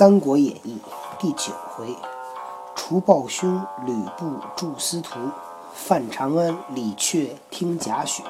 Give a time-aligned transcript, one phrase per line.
[0.00, 0.80] 三国演义》
[1.20, 1.94] 第九回，
[2.74, 5.18] 除暴凶，吕布助司徒，
[5.74, 8.22] 范长安，李榷听贾诩。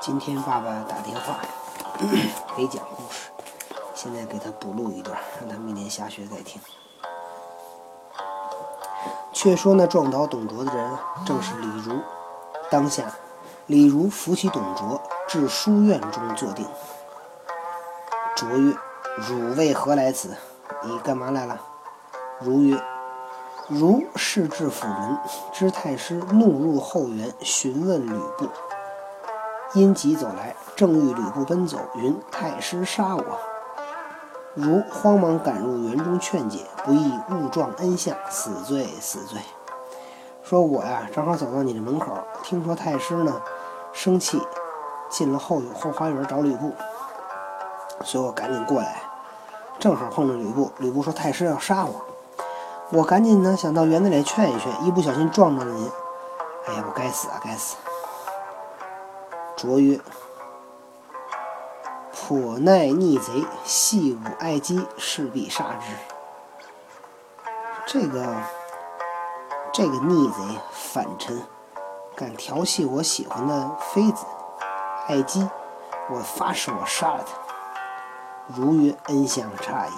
[0.00, 1.38] 今天爸爸打电话
[2.56, 3.30] 给讲故事，
[3.94, 6.60] 现在给他补录一段，让他明天下学再听。
[9.32, 11.96] 却说那撞倒董卓的人正是李儒。
[12.68, 13.04] 当下，
[13.66, 16.66] 李儒扶起董卓，至书院中坐定。
[18.34, 18.76] 卓曰
[19.28, 20.36] ：“汝为何来此？
[20.84, 21.60] 你干嘛来了？”
[22.40, 22.80] 如曰
[23.68, 25.18] ：“如是至府门，
[25.52, 28.48] 知太师怒入后园，询问吕布。
[29.74, 33.24] 因急走来，正遇吕布奔走，云太师杀我。”
[34.54, 39.38] 如慌忙赶入园中劝解，不意误撞恩相，死罪死罪。
[40.42, 43.42] 说我呀，正好走到你的门口，听说太师呢
[43.92, 44.40] 生气，
[45.10, 46.72] 进了后后花园找吕布，
[48.02, 49.02] 所以我赶紧过来，
[49.78, 50.72] 正好碰着吕布。
[50.78, 52.04] 吕布说太师要杀我，
[52.90, 55.90] 我赶紧呢想到园子里劝一劝，一不小心撞到了您。
[56.66, 57.76] 哎呀，我该死啊，该死！
[59.56, 60.00] 卓曰。
[62.28, 65.92] 颇耐逆贼，戏舞爱姬，势必杀之。
[67.86, 68.26] 这个
[69.72, 70.34] 这个逆贼
[70.72, 71.40] 反臣，
[72.16, 74.24] 敢调戏我喜欢的妃子
[75.06, 75.48] 爱姬，
[76.10, 77.45] 我发誓我杀了他。
[78.54, 79.90] 如曰：“恩相差矣。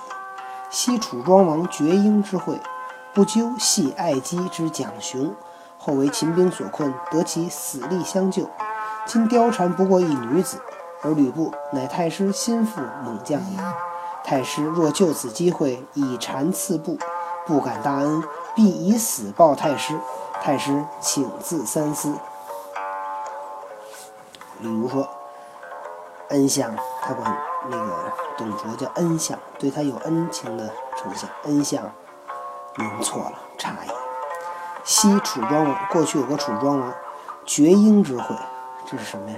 [0.71, 2.61] 昔楚庄王绝缨之会，
[3.13, 5.35] 不究系爱姬之蒋雄，
[5.79, 8.49] 后为秦兵所困，得其死力相救。
[9.07, 10.61] 今貂蝉不过一女子。”
[11.01, 13.59] 而吕布乃太师心腹猛将也。
[14.25, 16.99] 太师若就此机会以禅赐布，
[17.47, 18.21] 不敢大恩，
[18.57, 19.97] 必以死报太师。
[20.43, 22.13] 太师请自三思。
[24.59, 25.09] 吕布说
[26.31, 27.33] ：“恩相，他管
[27.71, 31.29] 那个董卓叫恩相，对他有恩情的丞相。
[31.45, 31.83] 恩相，
[32.77, 33.91] 您错了，差矣。
[34.85, 36.93] 昔楚庄王过去有个楚庄王
[37.45, 38.35] 绝缨之会，
[38.91, 39.37] 这是什么呀？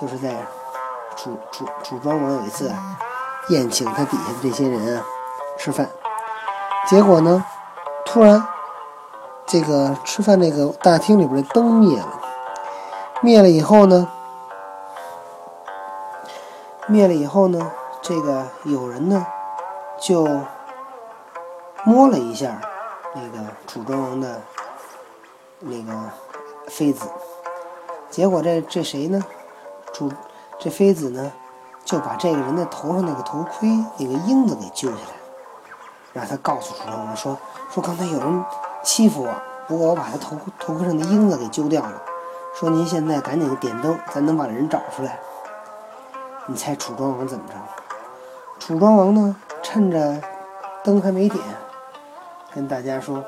[0.00, 0.34] 就是在。”
[1.14, 2.72] 楚楚楚庄王有一次
[3.50, 5.04] 宴请他底下的这些人啊
[5.58, 5.86] 吃饭，
[6.88, 7.44] 结果呢，
[8.06, 8.42] 突然
[9.46, 12.18] 这个吃饭那个大厅里边的灯灭了，
[13.20, 14.08] 灭了以后呢，
[16.88, 17.70] 灭了以后呢，
[18.00, 19.26] 这个有人呢
[20.00, 20.26] 就
[21.84, 22.60] 摸了一下
[23.14, 24.40] 那个楚庄王的
[25.60, 25.92] 那个
[26.68, 27.08] 妃子，
[28.10, 29.22] 结果这这谁呢？
[29.92, 30.10] 楚。
[30.58, 31.32] 这妃子呢，
[31.84, 35.14] 就把这个人的头上那个头盔那个缨子给揪下来，
[36.12, 37.36] 让他告诉楚庄王说
[37.68, 38.44] ：“说刚才有人
[38.84, 39.34] 欺负我，
[39.66, 42.00] 不过我把他头头盔上的缨子给揪掉了。
[42.54, 45.18] 说您现在赶紧点灯，咱能把人找出来。”
[46.46, 47.54] 你猜楚庄王怎么着？
[48.58, 50.20] 楚庄王呢，趁着
[50.84, 51.42] 灯还没点，
[52.54, 53.24] 跟大家说：“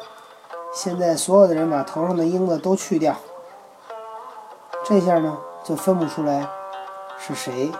[0.74, 3.14] 现在所有的人把头上的缨子都去掉。”
[4.84, 6.46] 这下呢，就分不出来。
[7.16, 7.72] 是谁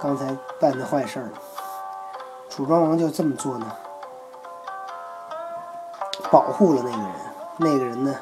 [0.00, 1.32] 刚才办的坏事儿了？
[2.48, 3.66] 楚庄王就这么做呢，
[6.30, 7.10] 保护了那个人。
[7.56, 8.14] 那个人呢，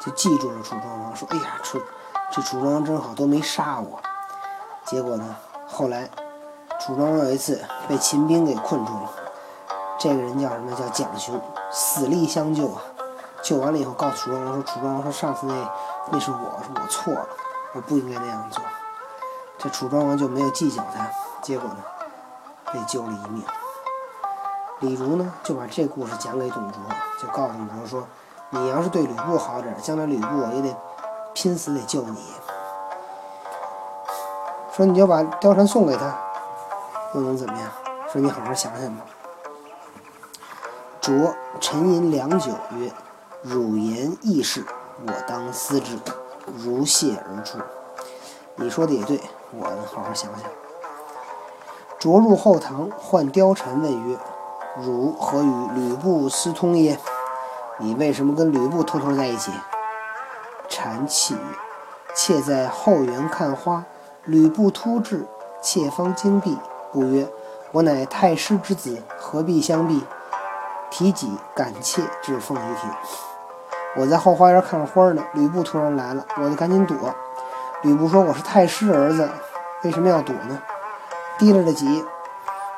[0.00, 1.80] 就记住了楚庄王，说：“哎呀，楚
[2.30, 4.00] 这楚庄王真好，都没杀我。”
[4.92, 5.24] 结果呢，
[5.66, 6.06] 后来
[6.78, 7.58] 楚庄王有一次
[7.88, 9.10] 被秦兵给困住了，
[9.98, 10.70] 这个人叫什么？
[10.76, 12.82] 叫蒋雄，死力相救啊！
[13.42, 15.54] 救完了以后，告诉楚庄王说：“楚庄王说，上次那
[16.10, 17.26] 那是我，我错了，
[17.72, 18.62] 我不应该那样做。”
[19.56, 21.08] 这楚庄王就没有计较他，
[21.40, 21.76] 结果呢，
[22.70, 23.42] 被救了一命。
[24.80, 26.78] 李儒呢就把这故事讲给董卓，
[27.18, 28.06] 就告诉董卓说
[28.50, 30.76] ：“你要是对吕布好点，将来吕布也得
[31.32, 32.18] 拼死得救你。
[34.74, 36.18] 说你就把貂蝉送给他，
[37.14, 37.70] 又能怎么样？
[38.10, 39.04] 说你好好想想吧。”
[41.00, 42.90] 卓沉吟良久，曰
[43.42, 44.64] ：“汝言义士，
[45.06, 45.98] 我当思之。”
[46.58, 47.58] 如谢而出。
[48.56, 49.20] 你说的也对。
[49.54, 49.64] 我
[49.94, 50.50] 好好想想。
[51.98, 54.18] 卓入后堂，唤貂蝉问曰
[54.80, 56.98] ：“汝何与吕布私通耶？
[57.78, 59.52] 你为什么跟吕布偷偷在一起？”
[60.68, 61.40] 蝉泣曰
[62.16, 63.84] ：“妾在后园看花，
[64.24, 65.26] 吕布突至，
[65.60, 66.56] 妾方惊避，
[66.92, 67.28] 不曰
[67.72, 70.00] ：‘我乃太师之子，何必相避？’
[70.90, 72.88] 提戟赶妾至凤仪亭。
[73.96, 76.96] 我在后花园看花呢，吕布突然来了，我就赶紧躲。”
[77.82, 79.28] 吕布说：“我是太师儿子，
[79.82, 80.56] 为什么要躲呢？”
[81.36, 82.04] 提了着戟，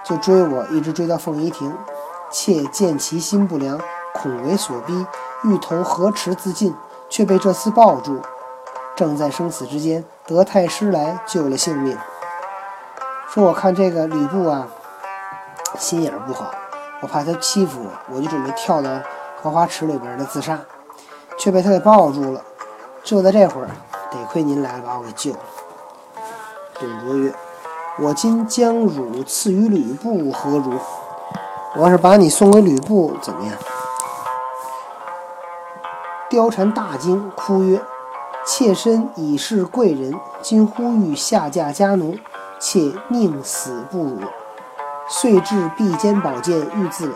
[0.02, 1.76] 就追我，一直追到凤仪亭。
[2.30, 3.78] 妾见其心不良，
[4.14, 5.06] 恐为所逼，
[5.42, 6.74] 欲投河池自尽，
[7.10, 8.22] 却被这厮抱住。
[8.96, 11.96] 正在生死之间，得太师来救了性命。
[13.28, 14.68] 说：“我看这个吕布啊，
[15.78, 16.50] 心眼不好，
[17.00, 18.90] 我怕他欺负我，我就准备跳到
[19.42, 20.60] 荷花池里边的自杀，
[21.36, 22.40] 却被他给抱住了。
[23.02, 23.68] 就在这会儿，
[24.10, 25.40] 得亏您来了，把我给救了。
[26.78, 27.34] 董卓曰
[27.98, 30.78] ：“我今将汝赐予吕布，何如？
[31.76, 33.52] 我要是把你送给吕布，怎么样？”
[36.30, 37.82] 貂蝉大惊，哭曰
[38.46, 42.16] ：“妾身已是贵人，今呼吁下嫁家奴，
[42.60, 44.20] 妾宁死不辱。”
[45.08, 47.12] 遂至臂间宝剑，欲自刎。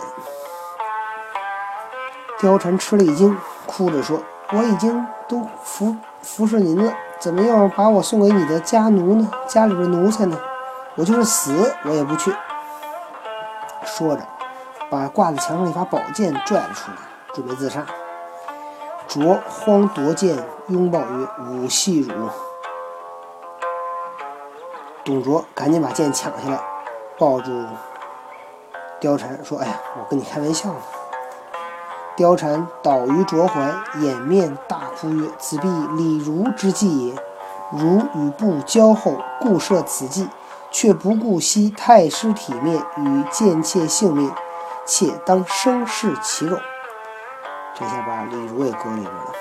[2.39, 3.37] 貂蝉吃了一惊，
[3.67, 4.23] 哭着说
[4.53, 9.31] ：“我已经都服服侍您了，怎么又把我送给你的家奴呢？
[9.47, 10.39] 家里边奴才呢？
[10.97, 12.33] 我就是死，我也不去。”
[13.85, 14.23] 说着，
[14.91, 16.97] 把挂在墙上一把宝剑拽了出来，
[17.35, 17.85] 准备自杀。
[19.09, 20.37] 卓慌夺剑，
[20.69, 22.13] 拥抱曰：“吾系汝。”
[25.03, 26.61] 董卓赶紧把剑抢下来。
[27.19, 27.51] 抱住
[29.01, 30.77] 貂蝉说：“哎呀，我跟你开玩笑呢。”
[32.19, 35.67] 貂蝉倒于卓怀，掩面大哭曰：“此必
[35.97, 37.15] 李儒之计也。
[37.73, 40.29] 如与布交厚，故设此计，
[40.71, 44.31] 却不顾惜太师体面与贱妾性命，
[44.85, 46.59] 且当生食其肉。”
[47.79, 49.33] 这下把李儒也搁里边了。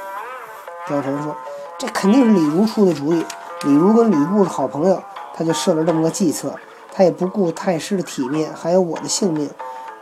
[0.88, 1.36] 貂蝉说
[1.80, 3.26] ：“这肯定是李儒出的主意。
[3.64, 5.02] 李儒跟吕布是好朋友，
[5.34, 6.54] 他就设了这么个计策。”
[6.94, 9.50] 他也不顾太师的体面，还有我的性命，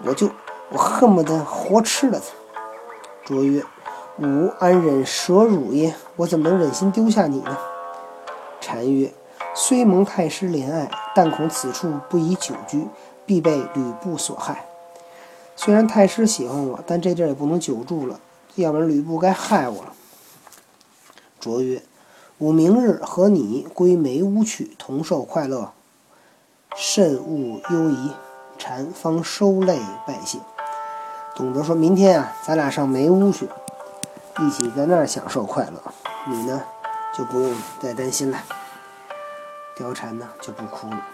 [0.03, 0.29] 我就
[0.69, 2.25] 我恨不得活吃了他。
[3.25, 3.61] 卓曰
[4.19, 5.93] ：“吾安忍舍汝耶？
[6.15, 7.57] 我怎么能忍心丢下你呢？”
[8.65, 9.13] 单曰
[9.55, 12.87] ：“虽蒙太师怜爱，但恐此处不宜久居，
[13.25, 14.65] 必被吕布所害。
[15.57, 18.19] 虽然太师喜欢我，但这地儿也不能久住了，
[18.55, 19.93] 要不然吕布该害我了。”
[21.39, 21.83] 卓曰
[22.39, 25.71] ：“吾明日和你归梅屋去，同受快乐。”
[26.75, 28.11] 慎勿忧疑，
[28.57, 30.39] 禅方收泪拜谢。
[31.35, 33.47] 董卓说：“明天啊，咱俩上梅屋去，
[34.39, 35.81] 一起在那儿享受快乐。
[36.27, 36.61] 你呢，
[37.15, 38.37] 就不用再担心了。”
[39.77, 41.05] 貂蝉呢，就不哭了。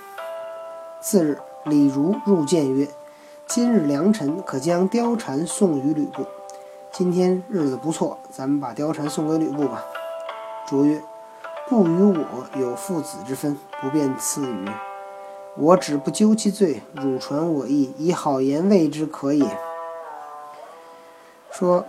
[1.02, 2.88] 次日，李儒入见曰
[3.48, 6.26] ：“今日良辰，可将貂蝉送与吕布。
[6.92, 9.84] 今天日子不错，咱们把貂蝉送给吕布吧。”
[10.68, 11.02] 卓曰
[11.70, 14.70] ：“不与我有父子之分，不便赐予。”
[15.58, 19.58] 我只不究其罪，汝传我意，以好言慰之，可也。
[21.52, 21.86] 说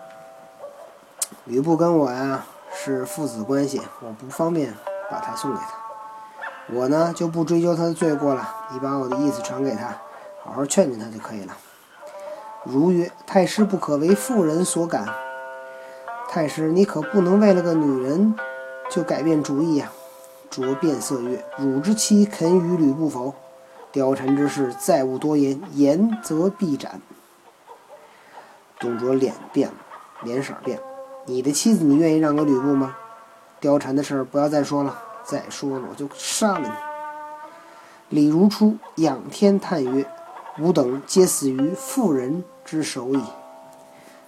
[1.45, 4.75] 吕布跟我呀是父子关系，我不方便
[5.11, 6.75] 把他送给他。
[6.75, 9.97] 我呢就不追究他的罪过了，你把我的意思传给他，
[10.45, 11.57] 好好劝劝他就可以了。
[12.65, 15.07] 如曰：太师不可为妇人所感。
[16.29, 18.35] 太师，你可不能为了个女人
[18.89, 19.91] 就改变主意呀？
[20.49, 23.35] 卓变色曰：汝之妻肯与吕布否？
[23.93, 27.01] 貂蝉之事，再勿多言，言则必斩。
[28.79, 29.75] 董卓脸变了，
[30.23, 30.85] 脸色变了。
[31.27, 32.97] 你的妻子，你愿意让给吕布吗？
[33.61, 36.71] 貂蝉的事不要再说了，再说了我就杀了你。
[38.09, 40.07] 李如初仰天叹曰
[40.59, 43.23] ：“吾等皆死于妇人之手矣。”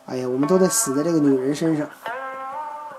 [0.06, 1.88] 哎呀，我们都得死在这个女人身上。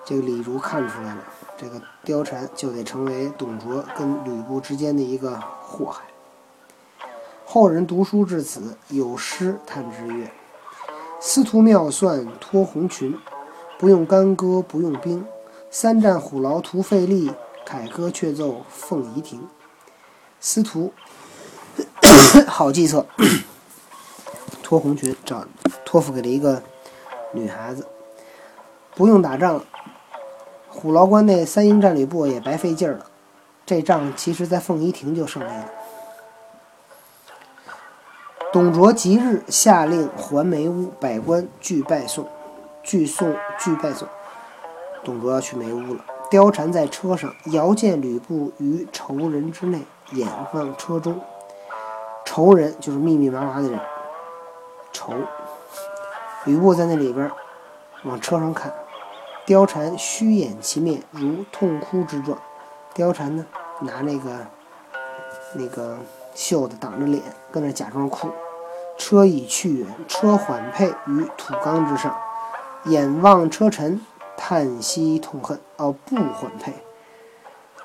[0.04, 1.24] 这个李儒看出来了，
[1.58, 6.04] 这个貂蝉就得成为董卓跟吕布之间的一个祸害。
[7.44, 10.32] 后人读书至此，有诗叹之曰
[11.20, 13.18] ：“司徒妙算脱红裙，
[13.80, 15.26] 不用干戈不用兵。
[15.72, 17.32] 三战虎牢徒费力，
[17.66, 19.48] 凯歌却奏凤仪亭。”
[20.40, 20.94] 司徒
[22.48, 23.06] 好计策，
[24.62, 25.46] 脱红裙找
[25.86, 26.62] 托付给了一个
[27.32, 27.88] 女孩子，
[28.96, 29.64] 不用打仗了，
[30.68, 33.06] 虎牢关内三英战吕布也白费劲儿了。
[33.66, 35.70] 这仗其实，在凤仪亭就胜利了。
[38.52, 42.28] 董卓即日下令还梅屋，百官俱拜送，
[42.84, 44.08] 俱送俱拜送。
[45.04, 46.06] 董卓要去梅屋了。
[46.32, 51.20] 貂蝉在车上遥见吕布于仇人之内，眼望车中。
[52.36, 53.80] 仇人就是密密麻麻的人。
[54.92, 55.14] 仇。
[56.44, 57.32] 吕布在那里边
[58.04, 58.74] 往车上看，
[59.48, 62.38] 貂蝉虚掩其面，如痛哭之状。
[62.94, 63.46] 貂蝉呢，
[63.80, 64.46] 拿那个
[65.54, 65.98] 那个
[66.34, 67.24] 袖子挡着脸，
[67.54, 68.30] 跟那假装哭。
[68.98, 72.14] 车已去远，车缓配于土冈之上，
[72.84, 74.02] 眼望车尘，
[74.36, 75.58] 叹息痛恨。
[75.78, 76.74] 哦，不缓配，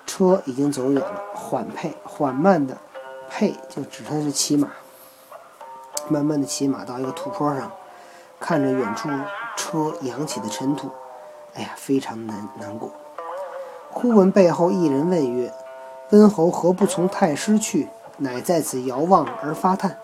[0.05, 1.23] 车已经走远了。
[1.37, 2.77] 缓配，缓慢的
[3.31, 4.69] 配，就指他是骑马，
[6.09, 7.71] 慢慢的骑马到一个土坡上，
[8.41, 9.09] 看着远处
[9.57, 10.91] 车扬起的尘土，
[11.55, 12.91] 哎呀，非常难难过。
[13.91, 15.53] 忽闻背后一人问曰
[16.11, 19.99] ：“温侯何不从太师去？”乃在此遥望而发叹。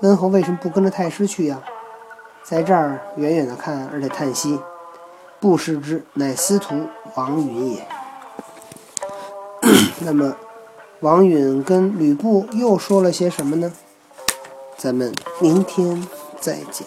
[0.00, 1.60] 温侯为什么不跟着太师去呀？
[2.42, 4.58] 在这儿远远的看，而且叹息，
[5.38, 7.86] 不识之，乃司徒王允也。
[10.00, 10.34] 那么，
[11.00, 13.72] 王允跟吕布又说了些什么呢？
[14.78, 16.06] 咱们明天
[16.40, 16.86] 再见。